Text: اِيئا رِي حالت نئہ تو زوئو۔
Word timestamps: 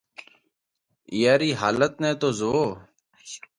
اِيئا 1.13 1.33
رِي 1.41 1.49
حالت 1.59 1.93
نئہ 2.01 2.11
تو 2.21 2.29
زوئو۔ 2.39 2.67